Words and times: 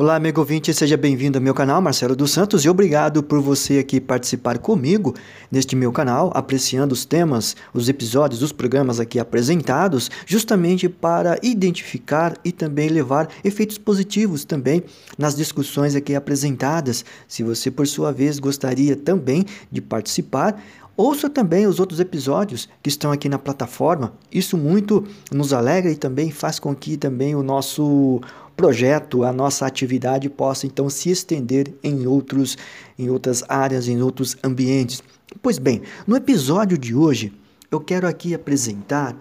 Olá, 0.00 0.14
amigo 0.14 0.38
ouvinte, 0.38 0.72
seja 0.72 0.96
bem-vindo 0.96 1.38
ao 1.38 1.42
meu 1.42 1.52
canal, 1.52 1.82
Marcelo 1.82 2.14
dos 2.14 2.30
Santos, 2.30 2.64
e 2.64 2.68
obrigado 2.68 3.20
por 3.20 3.40
você 3.40 3.78
aqui 3.80 4.00
participar 4.00 4.56
comigo 4.58 5.12
neste 5.50 5.74
meu 5.74 5.90
canal, 5.90 6.30
apreciando 6.36 6.92
os 6.92 7.04
temas, 7.04 7.56
os 7.74 7.88
episódios, 7.88 8.40
os 8.40 8.52
programas 8.52 9.00
aqui 9.00 9.18
apresentados, 9.18 10.08
justamente 10.24 10.88
para 10.88 11.36
identificar 11.42 12.36
e 12.44 12.52
também 12.52 12.88
levar 12.88 13.28
efeitos 13.42 13.76
positivos 13.76 14.44
também 14.44 14.84
nas 15.18 15.34
discussões 15.34 15.96
aqui 15.96 16.14
apresentadas. 16.14 17.04
Se 17.26 17.42
você, 17.42 17.68
por 17.68 17.88
sua 17.88 18.12
vez, 18.12 18.38
gostaria 18.38 18.94
também 18.94 19.44
de 19.68 19.80
participar, 19.80 20.62
Ouça 20.96 21.30
também 21.30 21.64
os 21.64 21.78
outros 21.78 22.00
episódios 22.00 22.68
que 22.82 22.88
estão 22.88 23.12
aqui 23.12 23.28
na 23.28 23.38
plataforma. 23.38 24.14
Isso 24.32 24.56
muito 24.56 25.06
nos 25.30 25.52
alegra 25.52 25.92
e 25.92 25.94
também 25.94 26.32
faz 26.32 26.58
com 26.58 26.74
que 26.74 26.96
também 26.96 27.36
o 27.36 27.42
nosso 27.44 28.20
projeto, 28.58 29.22
a 29.22 29.32
nossa 29.32 29.64
atividade 29.64 30.28
possa 30.28 30.66
então 30.66 30.90
se 30.90 31.10
estender 31.10 31.72
em 31.80 32.08
outros 32.08 32.58
em 32.98 33.08
outras 33.08 33.44
áreas, 33.48 33.86
em 33.86 34.02
outros 34.02 34.36
ambientes. 34.42 35.00
Pois 35.40 35.58
bem, 35.58 35.82
no 36.04 36.16
episódio 36.16 36.76
de 36.76 36.92
hoje 36.92 37.32
eu 37.70 37.78
quero 37.78 38.08
aqui 38.08 38.34
apresentar 38.34 39.16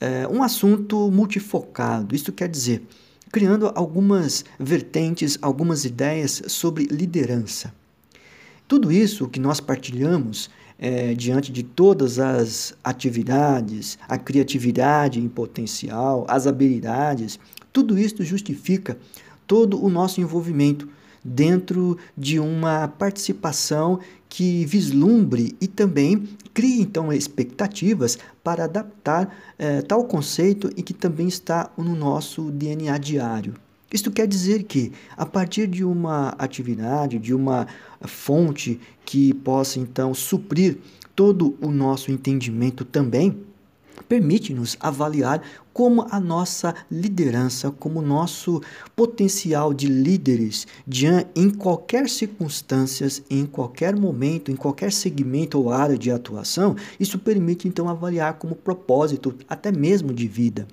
é, 0.00 0.26
um 0.26 0.42
assunto 0.42 1.10
multifocado. 1.10 2.14
Isso 2.14 2.32
quer 2.32 2.48
dizer, 2.48 2.82
criando 3.30 3.70
algumas 3.74 4.42
vertentes, 4.58 5.38
algumas 5.42 5.84
ideias 5.84 6.40
sobre 6.48 6.84
liderança. 6.84 7.74
Tudo 8.66 8.90
isso 8.90 9.28
que 9.28 9.38
nós 9.38 9.60
partilhamos 9.60 10.48
é, 10.78 11.12
diante 11.12 11.52
de 11.52 11.62
todas 11.62 12.18
as 12.18 12.74
atividades, 12.82 13.98
a 14.08 14.16
criatividade 14.16 15.20
em 15.20 15.28
potencial, 15.28 16.24
as 16.26 16.46
habilidades, 16.46 17.38
tudo 17.72 17.98
isso 17.98 18.24
justifica 18.24 18.98
todo 19.46 19.82
o 19.82 19.88
nosso 19.88 20.20
envolvimento 20.20 20.88
dentro 21.24 21.98
de 22.16 22.38
uma 22.38 22.88
participação 22.88 24.00
que 24.28 24.64
vislumbre 24.66 25.56
e 25.60 25.66
também 25.66 26.28
crie 26.52 26.80
então 26.80 27.12
expectativas 27.12 28.18
para 28.42 28.64
adaptar 28.64 29.34
é, 29.58 29.82
tal 29.82 30.04
conceito 30.04 30.70
e 30.76 30.82
que 30.82 30.94
também 30.94 31.28
está 31.28 31.70
no 31.76 31.94
nosso 31.94 32.50
DNA 32.50 32.98
diário. 32.98 33.54
Isto 33.92 34.10
quer 34.10 34.26
dizer 34.26 34.64
que, 34.64 34.92
a 35.16 35.24
partir 35.24 35.66
de 35.66 35.82
uma 35.82 36.28
atividade, 36.38 37.18
de 37.18 37.32
uma 37.32 37.66
fonte 38.02 38.78
que 39.04 39.32
possa 39.32 39.78
então 39.78 40.12
suprir 40.12 40.76
todo 41.16 41.56
o 41.60 41.70
nosso 41.70 42.12
entendimento 42.12 42.84
também, 42.84 43.34
permite-nos 44.06 44.76
avaliar 44.80 45.42
como 45.72 46.06
a 46.10 46.18
nossa 46.18 46.74
liderança, 46.90 47.70
como 47.70 48.00
o 48.00 48.02
nosso 48.02 48.60
potencial 48.96 49.72
de 49.72 49.86
líderes 49.86 50.66
de, 50.86 51.06
em 51.36 51.50
qualquer 51.50 52.08
circunstância, 52.08 53.06
em 53.30 53.46
qualquer 53.46 53.94
momento, 53.94 54.50
em 54.50 54.56
qualquer 54.56 54.92
segmento 54.92 55.58
ou 55.58 55.70
área 55.70 55.96
de 55.96 56.10
atuação, 56.10 56.74
isso 56.98 57.18
permite 57.18 57.68
então 57.68 57.88
avaliar 57.88 58.34
como 58.34 58.56
propósito 58.56 59.34
até 59.48 59.70
mesmo 59.70 60.12
de 60.12 60.26
vida. 60.26 60.66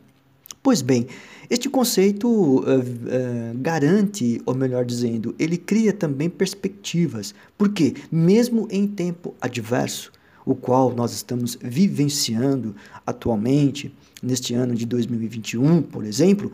Pois 0.66 0.81
bem, 0.81 1.06
este 1.48 1.70
conceito 1.70 2.28
uh, 2.28 2.62
uh, 2.62 3.58
garante, 3.58 4.42
ou 4.48 4.56
melhor 4.56 4.84
dizendo, 4.84 5.36
ele 5.38 5.58
cria 5.58 5.94
também 5.94 6.28
perspectivas, 6.28 7.36
porque, 7.56 7.94
mesmo 8.12 8.68
em 8.72 8.88
tempo 8.88 9.36
adverso, 9.40 10.12
o 10.45 10.55
qual 10.55 10.93
nós 10.93 11.13
estamos 11.13 11.57
vivenciando 11.61 12.75
atualmente, 13.05 13.93
neste 14.21 14.53
ano 14.53 14.75
de 14.75 14.85
2021, 14.85 15.81
por 15.81 16.05
exemplo, 16.05 16.51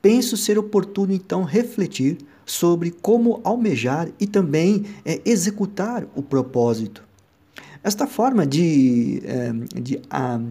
penso 0.00 0.36
ser 0.36 0.58
oportuno 0.58 1.12
então 1.12 1.42
refletir 1.44 2.18
sobre 2.44 2.90
como 2.90 3.40
almejar 3.44 4.08
e 4.18 4.26
também 4.26 4.84
é, 5.04 5.20
executar 5.24 6.06
o 6.14 6.22
propósito 6.22 7.06
esta 7.86 8.04
forma 8.04 8.44
de, 8.44 9.22
eh, 9.24 9.52
de, 9.80 10.00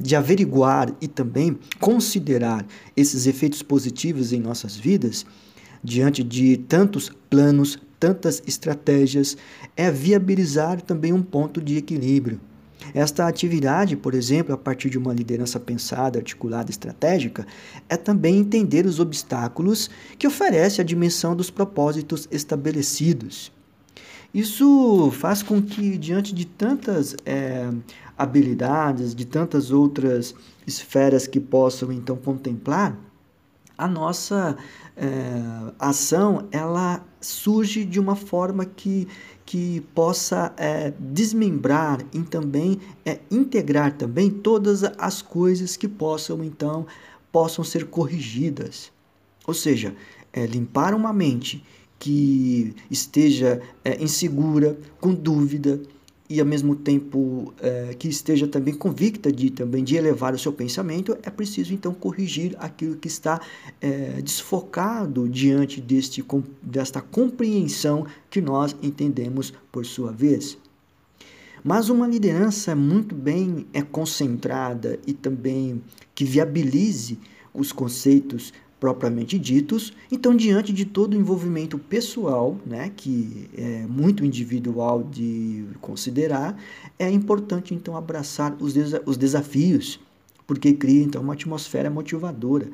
de 0.01 0.15
averiguar 0.15 0.95
e 1.01 1.07
também 1.07 1.59
considerar 1.81 2.65
esses 2.95 3.27
efeitos 3.27 3.61
positivos 3.61 4.31
em 4.31 4.39
nossas 4.39 4.77
vidas, 4.77 5.25
diante 5.83 6.23
de 6.23 6.55
tantos 6.55 7.11
planos, 7.29 7.77
tantas 7.99 8.41
estratégias, 8.47 9.35
é 9.75 9.91
viabilizar 9.91 10.81
também 10.81 11.11
um 11.11 11.21
ponto 11.21 11.61
de 11.61 11.75
equilíbrio. 11.75 12.39
Esta 12.93 13.27
atividade, 13.27 13.95
por 13.95 14.13
exemplo, 14.13 14.53
a 14.53 14.57
partir 14.57 14.89
de 14.89 14.97
uma 14.97 15.13
liderança 15.13 15.59
pensada, 15.59 16.19
articulada, 16.19 16.69
estratégica, 16.69 17.45
é 17.89 17.97
também 17.97 18.37
entender 18.37 18.85
os 18.85 18.99
obstáculos 18.99 19.89
que 20.17 20.27
oferece 20.27 20.81
a 20.81 20.83
dimensão 20.83 21.35
dos 21.35 21.49
propósitos 21.49 22.27
estabelecidos. 22.31 23.51
Isso 24.33 25.11
faz 25.11 25.41
com 25.41 25.61
que, 25.61 25.97
diante 25.97 26.33
de 26.33 26.45
tantas 26.45 27.15
é, 27.25 27.69
habilidades, 28.17 29.15
de 29.15 29.25
tantas 29.25 29.71
outras 29.71 30.35
esferas 30.67 31.25
que 31.25 31.39
possam 31.39 31.91
então 31.91 32.17
contemplar, 32.17 32.97
a 33.77 33.87
nossa 33.87 34.57
é, 34.95 35.41
ação 35.79 36.47
ela 36.51 37.03
surge 37.19 37.83
de 37.83 37.99
uma 37.99 38.15
forma 38.15 38.65
que, 38.65 39.07
que 39.45 39.81
possa 39.93 40.53
é, 40.57 40.91
desmembrar 40.99 42.03
e 42.11 42.21
também 42.23 42.79
é, 43.05 43.19
integrar 43.29 43.95
também 43.95 44.29
todas 44.29 44.83
as 44.97 45.21
coisas 45.21 45.77
que 45.77 45.87
possam 45.87 46.43
então 46.43 46.87
possam 47.31 47.63
ser 47.63 47.85
corrigidas. 47.87 48.91
Ou 49.45 49.53
seja, 49.53 49.95
é, 50.33 50.45
limpar 50.45 50.93
uma 50.93 51.13
mente 51.13 51.63
que 51.99 52.73
esteja 52.89 53.61
é, 53.83 54.01
insegura, 54.01 54.77
com 54.99 55.13
dúvida 55.13 55.81
e 56.29 56.39
ao 56.39 56.45
mesmo 56.45 56.75
tempo 56.75 57.53
é, 57.59 57.95
que 57.97 58.07
esteja 58.07 58.47
também 58.47 58.73
convicta 58.73 59.31
de 59.31 59.49
também 59.49 59.83
de 59.83 59.95
elevar 59.95 60.33
o 60.33 60.39
seu 60.39 60.51
pensamento, 60.51 61.17
é 61.21 61.29
preciso 61.29 61.73
então 61.73 61.93
corrigir 61.93 62.55
aquilo 62.59 62.95
que 62.95 63.07
está 63.07 63.39
é, 63.79 64.21
desfocado 64.21 65.29
diante 65.29 65.79
deste, 65.79 66.25
desta 66.61 67.01
compreensão 67.01 68.05
que 68.29 68.41
nós 68.41 68.75
entendemos 68.81 69.53
por 69.71 69.85
sua 69.85 70.11
vez. 70.11 70.57
Mas 71.63 71.89
uma 71.89 72.07
liderança 72.07 72.75
muito 72.75 73.15
bem 73.15 73.65
é 73.73 73.81
concentrada 73.81 74.99
e 75.05 75.13
também 75.13 75.81
que 76.13 76.23
viabilize 76.23 77.19
os 77.53 77.71
conceitos 77.71 78.53
propriamente 78.85 79.39
ditos. 79.39 79.91
Então, 80.11 80.35
diante 80.35 80.71
de 80.71 80.85
todo 80.85 81.15
o 81.15 81.17
envolvimento 81.19 81.75
pessoal, 81.75 82.55
né, 82.63 82.91
que 82.95 83.49
é 83.57 83.83
muito 83.89 84.23
individual 84.23 85.01
de 85.01 85.65
considerar, 85.81 86.55
é 86.99 87.09
importante 87.09 87.73
então 87.73 87.97
abraçar 87.97 88.55
os, 88.59 88.73
desa 88.73 89.01
os 89.03 89.17
desafios, 89.17 89.99
porque 90.45 90.71
cria 90.73 91.01
então 91.01 91.23
uma 91.23 91.33
atmosfera 91.33 91.89
motivadora. 91.89 92.67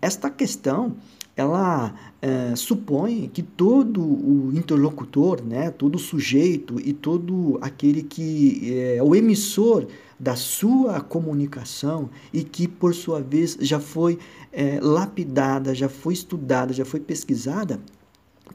Esta 0.00 0.30
questão 0.30 0.96
ela 1.36 1.94
é, 2.22 2.56
supõe 2.56 3.30
que 3.30 3.42
todo 3.42 4.00
o 4.00 4.50
interlocutor, 4.54 5.42
né, 5.44 5.70
todo 5.70 5.96
o 5.96 5.98
sujeito 5.98 6.80
e 6.80 6.94
todo 6.94 7.58
aquele 7.60 8.02
que 8.02 8.78
é 8.96 9.02
o 9.02 9.14
emissor 9.14 9.86
da 10.20 10.36
sua 10.36 11.00
comunicação 11.00 12.10
e 12.30 12.44
que, 12.44 12.68
por 12.68 12.94
sua 12.94 13.22
vez, 13.22 13.56
já 13.58 13.80
foi 13.80 14.18
é, 14.52 14.78
lapidada, 14.78 15.74
já 15.74 15.88
foi 15.88 16.12
estudada, 16.12 16.74
já 16.74 16.84
foi 16.84 17.00
pesquisada, 17.00 17.80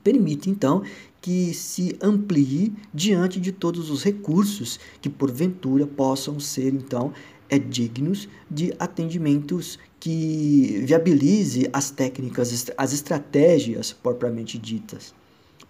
permite 0.04 0.48
então 0.48 0.84
que 1.20 1.56
se 1.56 1.98
amplie 2.00 2.72
diante 2.94 3.40
de 3.40 3.52
todos 3.52 3.90
os 3.90 4.04
recursos 4.04 4.80
que 5.02 5.10
porventura 5.10 5.88
possam 5.88 6.40
ser 6.40 6.72
então 6.72 7.12
é 7.50 7.58
dignos 7.58 8.30
de 8.50 8.74
atendimentos 8.78 9.80
que 10.00 10.84
viabilize 10.86 11.68
as 11.74 11.90
técnicas, 11.90 12.72
as 12.78 12.94
estratégias 12.94 13.92
propriamente 13.92 14.58
ditas. 14.60 15.14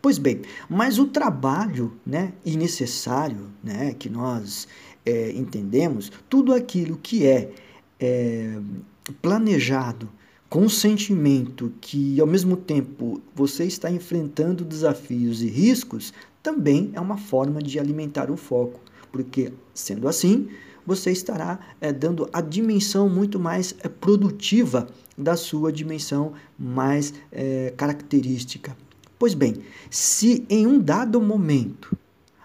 Pois 0.06 0.20
bem, 0.20 0.44
mas 0.70 1.00
o 1.00 1.08
trabalho 1.08 1.92
né, 2.06 2.32
e 2.46 2.56
necessário 2.56 3.50
né, 3.64 3.96
que 3.98 4.08
nós 4.08 4.68
é, 5.04 5.32
entendemos, 5.32 6.12
tudo 6.30 6.54
aquilo 6.54 6.96
que 6.96 7.26
é, 7.26 7.50
é 8.00 8.56
planejado 9.20 10.08
com 10.48 10.70
sentimento 10.70 11.74
que, 11.82 12.22
ao 12.22 12.28
mesmo 12.28 12.56
tempo, 12.56 13.20
você 13.34 13.64
está 13.64 13.90
enfrentando 13.90 14.64
desafios 14.64 15.42
e 15.42 15.48
riscos, 15.48 16.14
também 16.44 16.92
é 16.94 17.02
uma 17.02 17.18
forma 17.18 17.60
de 17.60 17.80
alimentar 17.80 18.30
o 18.30 18.38
foco, 18.38 18.80
porque, 19.12 19.52
sendo 19.74 20.08
assim, 20.08 20.50
você 20.86 21.12
estará 21.12 21.60
é, 21.82 21.92
dando 21.92 22.30
a 22.32 22.42
dimensão 22.42 23.10
muito 23.10 23.40
mais 23.40 23.74
é, 23.80 23.90
produtiva 23.90 24.88
da 25.18 25.36
sua 25.36 25.72
dimensão 25.72 26.34
mais 26.60 27.12
é, 27.32 27.74
característica. 27.76 28.78
Pois 29.18 29.34
bem, 29.34 29.56
se 29.90 30.46
em 30.50 30.68
um 30.68 30.80
dado 30.80 31.22
momento 31.22 31.98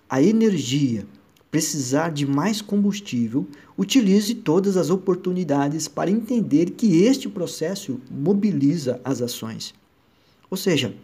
a 0.08 0.22
energia 0.22 1.06
precisar 1.50 2.10
de 2.10 2.24
mais 2.24 2.62
combustível, 2.62 3.46
utilize 3.76 4.34
todas 4.34 4.76
as 4.76 4.88
oportunidades 4.88 5.88
para 5.88 6.10
entender 6.10 6.70
que 6.70 7.02
este 7.02 7.28
processo 7.28 8.00
mobiliza 8.08 9.00
as 9.04 9.20
ações. 9.20 9.74
Ou 10.48 10.56
seja, 10.56 10.94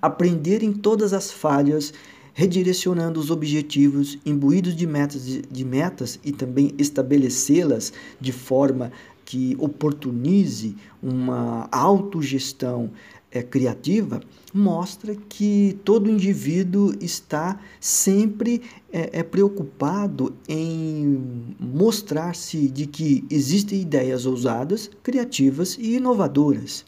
aprenderem 0.00 0.72
todas 0.72 1.12
as 1.12 1.32
falhas, 1.32 1.92
redirecionando 2.32 3.18
os 3.18 3.30
objetivos, 3.30 4.18
imbuídos 4.24 4.76
de 4.76 4.86
metas, 4.86 5.24
de 5.24 5.64
metas 5.64 6.20
e 6.24 6.30
também 6.30 6.72
estabelecê-las 6.78 7.92
de 8.20 8.30
forma 8.30 8.92
que 9.24 9.56
oportunize 9.58 10.76
uma 11.02 11.68
autogestão 11.72 12.90
é, 13.36 13.42
criativa, 13.42 14.20
mostra 14.52 15.14
que 15.28 15.78
todo 15.84 16.10
indivíduo 16.10 16.94
está 17.00 17.60
sempre 17.80 18.62
é, 18.92 19.20
é 19.20 19.22
preocupado 19.22 20.34
em 20.48 21.54
mostrar-se 21.60 22.68
de 22.68 22.86
que 22.86 23.24
existem 23.30 23.80
ideias 23.80 24.26
ousadas, 24.26 24.90
criativas 25.02 25.76
e 25.78 25.96
inovadoras. 25.96 26.84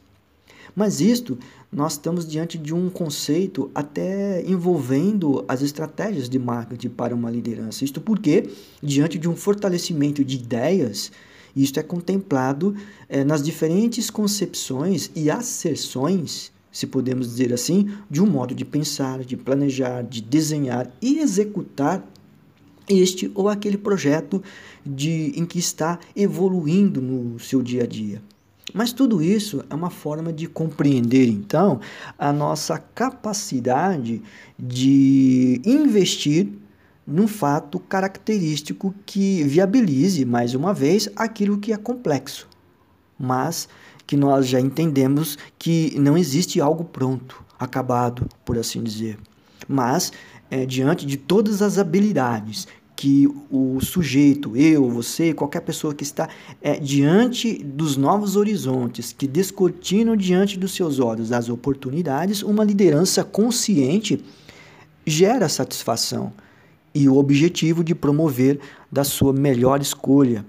Mas 0.75 1.01
isto, 1.01 1.37
nós 1.73 1.95
estamos 1.95 2.27
diante 2.27 2.57
de 2.57 2.73
um 2.73 2.89
conceito 2.89 3.71
até 3.75 4.43
envolvendo 4.49 5.45
as 5.49 5.61
estratégias 5.61 6.29
de 6.29 6.39
marketing 6.39 6.89
para 6.91 7.15
uma 7.15 7.31
liderança. 7.31 7.85
Isto 7.85 8.01
porque, 8.01 8.49
diante 8.83 9.19
de 9.19 9.29
um 9.29 9.37
fortalecimento 9.37 10.25
de 10.25 10.37
ideias, 10.37 11.11
isto 11.55 11.79
é 11.79 11.83
contemplado 11.83 12.75
é, 13.09 13.25
nas 13.25 13.43
diferentes 13.43 14.11
concepções 14.11 15.11
e 15.15 15.31
asserções, 15.31 16.53
se 16.71 16.87
podemos 16.87 17.29
dizer 17.29 17.53
assim, 17.53 17.91
de 18.11 18.23
um 18.23 18.27
modo 18.27 18.55
de 18.55 18.65
pensar, 18.65 19.21
de 19.21 19.37
planejar, 19.37 20.03
de 20.03 20.21
desenhar 20.21 20.91
e 21.01 21.19
executar 21.19 22.05
este 22.89 23.31
ou 23.35 23.49
aquele 23.49 23.77
projeto 23.77 24.43
de, 24.85 25.33
em 25.37 25.45
que 25.45 25.59
está 25.59 25.99
evoluindo 26.17 27.01
no 27.01 27.39
seu 27.39 27.63
dia 27.63 27.85
a 27.85 27.87
dia. 27.87 28.23
Mas 28.75 28.93
tudo 28.93 29.23
isso 29.23 29.65
é 29.71 29.75
uma 29.75 29.91
forma 29.91 30.33
de 30.33 30.47
compreender, 30.47 31.27
então, 31.27 31.81
a 32.19 32.33
nossa 32.33 32.79
capacidade 32.79 34.23
de 34.59 35.61
investir 35.65 36.49
num 37.09 37.27
fato 37.27 37.79
característico 37.79 38.95
que 39.07 39.43
viabilize, 39.45 40.27
mais 40.27 40.55
uma 40.55 40.75
vez, 40.75 41.09
aquilo 41.17 41.57
que 41.57 41.73
é 41.73 41.77
complexo, 41.79 42.47
mas 43.19 43.67
que 44.07 44.15
nós 44.15 44.47
já 44.47 44.61
entendemos 44.61 45.39
que 45.59 45.99
não 45.99 46.19
existe 46.19 46.61
algo 46.61 46.85
pronto, 46.85 47.43
acabado, 47.59 48.29
por 48.45 48.59
assim 48.59 48.83
dizer. 48.83 49.19
Mas, 49.67 50.13
é, 50.51 50.67
diante 50.67 51.07
de 51.07 51.17
todas 51.17 51.63
as 51.63 51.79
habilidades 51.79 52.69
que 52.95 53.27
o 53.51 53.81
sujeito, 53.81 54.55
eu, 54.55 54.91
você, 54.91 55.33
qualquer 55.33 55.61
pessoa 55.61 55.95
que 55.95 56.03
está 56.03 56.29
é, 56.61 56.79
diante 56.79 57.63
dos 57.63 57.97
novos 57.97 58.37
horizontes, 58.37 59.15
que 59.17 59.27
descortinam 59.27 60.17
diante 60.17 60.59
dos 60.59 60.75
seus 60.75 60.99
olhos 60.99 61.33
as 61.33 61.49
oportunidades, 61.49 62.43
uma 62.43 62.65
liderança 62.65 63.25
consciente 63.25 64.23
gera 65.07 65.49
satisfação 65.49 66.33
e 66.99 67.09
o 67.09 67.17
objetivo 67.17 67.85
de 67.85 67.95
promover 67.95 68.59
da 68.91 69.05
sua 69.05 69.33
melhor 69.33 69.81
escolha. 69.81 70.45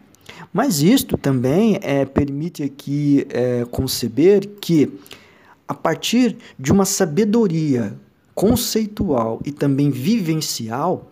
Mas 0.52 0.82
isto 0.82 1.16
também 1.16 1.78
é, 1.82 2.06
permite 2.06 2.64
aqui 2.64 3.28
é, 3.30 3.66
conceber 3.70 4.48
que, 4.60 4.92
a 5.68 5.76
partir 5.76 6.38
de 6.58 6.72
uma 6.72 6.86
sabedoria 6.86 7.96
conceitual 8.34 9.40
e 9.46 9.52
também 9.52 9.92
vivencial, 9.92 11.12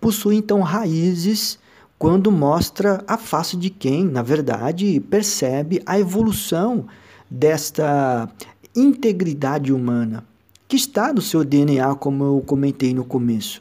possui 0.00 0.36
então 0.36 0.60
raízes 0.60 1.58
quando 1.98 2.30
mostra 2.30 3.02
a 3.08 3.18
face 3.18 3.56
de 3.56 3.70
quem, 3.70 4.04
na 4.04 4.22
verdade, 4.22 5.00
percebe 5.00 5.82
a 5.84 5.98
evolução 5.98 6.86
desta 7.28 8.30
integridade 8.74 9.72
humana 9.72 10.24
que 10.70 10.76
está 10.76 11.12
no 11.12 11.20
seu 11.20 11.44
DNA, 11.44 11.96
como 11.96 12.22
eu 12.22 12.44
comentei 12.46 12.94
no 12.94 13.04
começo. 13.04 13.60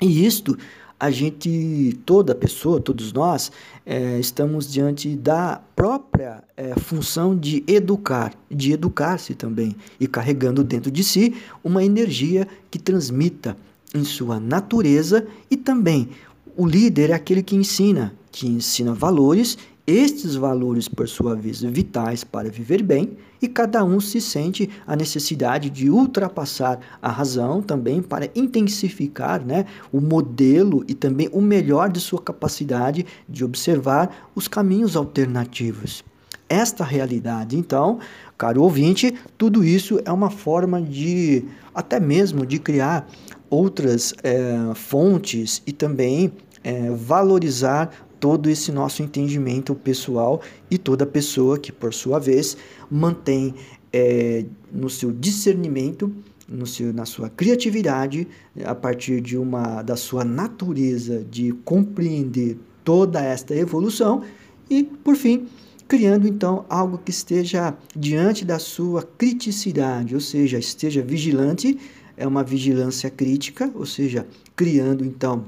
E 0.00 0.26
isto 0.26 0.56
a 0.98 1.10
gente, 1.10 1.98
toda 2.06 2.34
pessoa, 2.34 2.80
todos 2.80 3.12
nós, 3.12 3.52
é, 3.84 4.18
estamos 4.18 4.70
diante 4.70 5.14
da 5.14 5.60
própria 5.74 6.42
é, 6.56 6.74
função 6.78 7.36
de 7.36 7.62
educar, 7.66 8.34
de 8.50 8.72
educar-se 8.72 9.34
também, 9.34 9.76
e 10.00 10.06
carregando 10.06 10.64
dentro 10.64 10.90
de 10.90 11.04
si 11.04 11.34
uma 11.62 11.84
energia 11.84 12.48
que 12.70 12.78
transmita 12.78 13.56
em 13.94 14.04
sua 14.04 14.40
natureza 14.40 15.26
e 15.50 15.56
também 15.56 16.08
o 16.56 16.66
líder 16.66 17.10
é 17.10 17.14
aquele 17.14 17.42
que 17.42 17.54
ensina, 17.54 18.14
que 18.32 18.46
ensina 18.46 18.94
valores, 18.94 19.58
estes 19.86 20.34
valores, 20.34 20.88
por 20.88 21.08
sua 21.08 21.36
vez, 21.36 21.60
vitais 21.62 22.24
para 22.24 22.50
viver 22.50 22.82
bem, 22.82 23.16
e 23.40 23.46
cada 23.46 23.84
um 23.84 24.00
se 24.00 24.20
sente 24.20 24.68
a 24.86 24.96
necessidade 24.96 25.70
de 25.70 25.88
ultrapassar 25.88 26.80
a 27.00 27.08
razão 27.08 27.62
também 27.62 28.02
para 28.02 28.28
intensificar 28.34 29.44
né, 29.44 29.64
o 29.92 30.00
modelo 30.00 30.84
e 30.88 30.94
também 30.94 31.28
o 31.32 31.40
melhor 31.40 31.88
de 31.88 32.00
sua 32.00 32.20
capacidade 32.20 33.06
de 33.28 33.44
observar 33.44 34.30
os 34.34 34.48
caminhos 34.48 34.96
alternativos. 34.96 36.02
Esta 36.48 36.84
realidade, 36.84 37.56
então, 37.56 37.98
caro 38.38 38.62
ouvinte, 38.62 39.14
tudo 39.36 39.64
isso 39.64 40.00
é 40.04 40.12
uma 40.12 40.30
forma 40.30 40.80
de, 40.80 41.44
até 41.74 42.00
mesmo, 42.00 42.46
de 42.46 42.58
criar 42.58 43.08
outras 43.50 44.14
é, 44.22 44.72
fontes 44.74 45.62
e 45.66 45.72
também 45.72 46.32
é, 46.62 46.90
valorizar 46.90 47.90
todo 48.26 48.50
esse 48.50 48.72
nosso 48.72 49.04
entendimento 49.04 49.72
pessoal 49.72 50.42
e 50.68 50.76
toda 50.76 51.06
pessoa 51.06 51.60
que, 51.60 51.70
por 51.70 51.94
sua 51.94 52.18
vez, 52.18 52.56
mantém 52.90 53.54
é, 53.92 54.44
no 54.72 54.90
seu 54.90 55.12
discernimento, 55.12 56.12
no 56.48 56.66
seu, 56.66 56.92
na 56.92 57.06
sua 57.06 57.30
criatividade, 57.30 58.26
a 58.64 58.74
partir 58.74 59.20
de 59.20 59.38
uma 59.38 59.80
da 59.80 59.94
sua 59.94 60.24
natureza 60.24 61.24
de 61.30 61.52
compreender 61.64 62.58
toda 62.82 63.22
esta 63.22 63.54
evolução 63.54 64.24
e, 64.68 64.82
por 64.82 65.14
fim, 65.14 65.46
criando 65.86 66.26
então 66.26 66.66
algo 66.68 66.98
que 66.98 67.12
esteja 67.12 67.78
diante 67.94 68.44
da 68.44 68.58
sua 68.58 69.04
criticidade, 69.04 70.16
ou 70.16 70.20
seja, 70.20 70.58
esteja 70.58 71.00
vigilante 71.00 71.78
é 72.16 72.26
uma 72.26 72.42
vigilância 72.42 73.08
crítica, 73.08 73.70
ou 73.72 73.86
seja, 73.86 74.26
criando 74.56 75.04
então 75.04 75.44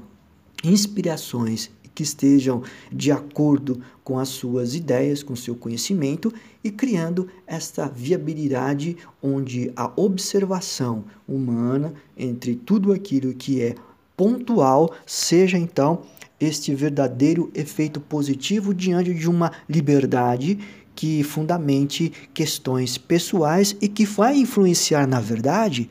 inspirações 0.63 1.69
que 1.99 2.03
estejam 2.03 2.63
de 2.89 3.11
acordo 3.11 3.81
com 4.05 4.17
as 4.17 4.29
suas 4.29 4.73
ideias, 4.73 5.21
com 5.21 5.35
seu 5.35 5.53
conhecimento 5.53 6.33
e 6.63 6.71
criando 6.71 7.27
esta 7.45 7.89
viabilidade 7.89 8.95
onde 9.21 9.69
a 9.75 9.91
observação 9.97 11.03
humana 11.27 11.93
entre 12.17 12.55
tudo 12.55 12.93
aquilo 12.93 13.33
que 13.33 13.61
é 13.61 13.75
pontual 14.15 14.95
seja 15.05 15.57
então 15.57 16.03
este 16.39 16.73
verdadeiro 16.73 17.51
efeito 17.53 17.99
positivo 17.99 18.73
diante 18.73 19.13
de 19.13 19.29
uma 19.29 19.51
liberdade 19.67 20.57
que 20.95 21.21
fundamente 21.21 22.13
questões 22.33 22.97
pessoais 22.97 23.75
e 23.81 23.89
que 23.89 24.05
vai 24.05 24.37
influenciar, 24.37 25.05
na 25.05 25.19
verdade, 25.19 25.89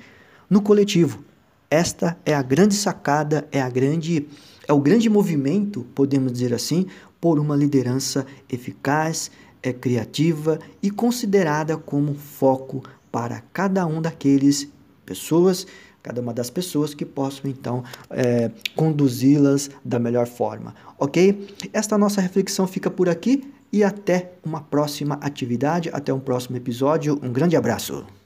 no 0.48 0.62
coletivo. 0.62 1.22
Esta 1.70 2.18
é 2.24 2.32
a 2.32 2.40
grande 2.40 2.74
sacada, 2.74 3.46
é 3.52 3.60
a 3.60 3.68
grande 3.68 4.26
é 4.68 4.72
o 4.72 4.78
grande 4.78 5.08
movimento, 5.08 5.86
podemos 5.94 6.30
dizer 6.30 6.52
assim, 6.52 6.86
por 7.18 7.38
uma 7.38 7.56
liderança 7.56 8.26
eficaz, 8.48 9.30
é 9.62 9.72
criativa 9.72 10.58
e 10.82 10.90
considerada 10.90 11.76
como 11.76 12.14
foco 12.14 12.82
para 13.10 13.42
cada 13.52 13.86
um 13.86 14.00
daqueles 14.00 14.68
pessoas, 15.04 15.66
cada 16.02 16.20
uma 16.20 16.32
das 16.32 16.50
pessoas 16.50 16.94
que 16.94 17.04
possam 17.04 17.50
então 17.50 17.82
é, 18.10 18.50
conduzi-las 18.76 19.70
da 19.84 19.98
melhor 19.98 20.26
forma, 20.26 20.74
ok? 20.98 21.48
Esta 21.72 21.96
nossa 21.96 22.20
reflexão 22.20 22.66
fica 22.66 22.90
por 22.90 23.08
aqui 23.08 23.50
e 23.72 23.82
até 23.82 24.32
uma 24.44 24.60
próxima 24.60 25.14
atividade, 25.20 25.90
até 25.92 26.12
um 26.12 26.20
próximo 26.20 26.56
episódio. 26.56 27.18
Um 27.22 27.32
grande 27.32 27.56
abraço. 27.56 28.17